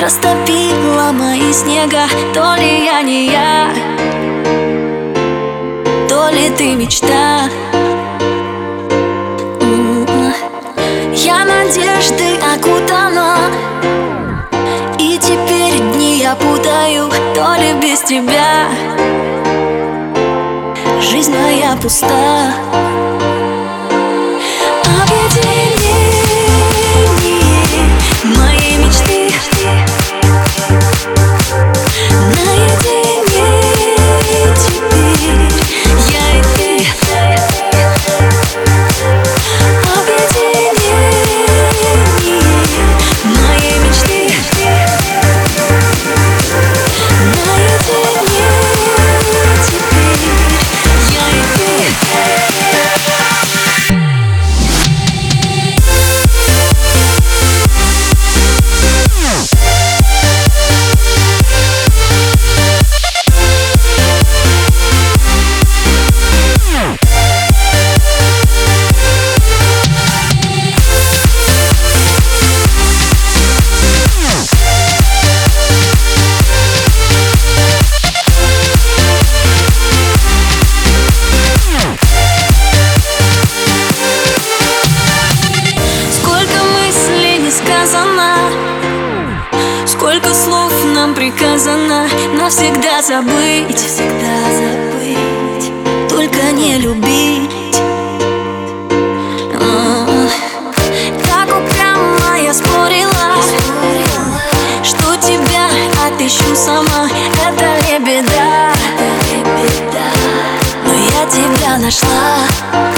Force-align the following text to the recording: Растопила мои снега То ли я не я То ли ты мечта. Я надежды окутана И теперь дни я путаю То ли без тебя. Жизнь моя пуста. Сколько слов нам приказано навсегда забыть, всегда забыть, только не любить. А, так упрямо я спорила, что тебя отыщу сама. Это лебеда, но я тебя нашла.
Растопила 0.00 1.12
мои 1.12 1.52
снега 1.52 2.06
То 2.32 2.54
ли 2.56 2.84
я 2.84 3.02
не 3.02 3.26
я 3.26 3.70
То 6.08 6.30
ли 6.30 6.50
ты 6.56 6.74
мечта. 6.74 7.48
Я 11.14 11.44
надежды 11.44 12.36
окутана 12.54 13.50
И 14.98 15.18
теперь 15.18 15.78
дни 15.92 16.18
я 16.18 16.34
путаю 16.34 17.10
То 17.34 17.54
ли 17.60 17.72
без 17.82 18.00
тебя. 18.00 18.68
Жизнь 21.00 21.34
моя 21.34 21.76
пуста. 21.76 22.54
Сколько 25.18 25.67
слов 90.68 90.84
нам 90.94 91.14
приказано 91.14 92.08
навсегда 92.34 93.02
забыть, 93.02 93.76
всегда 93.76 94.36
забыть, 94.58 96.08
только 96.08 96.52
не 96.52 96.78
любить. 96.78 97.50
А, 99.60 100.28
так 101.24 101.48
упрямо 101.48 102.38
я 102.40 102.52
спорила, 102.52 103.36
что 104.82 105.16
тебя 105.16 105.68
отыщу 106.06 106.54
сама. 106.54 107.08
Это 107.46 107.90
лебеда, 107.90 108.72
но 110.84 110.92
я 110.92 111.26
тебя 111.30 111.78
нашла. 111.78 112.97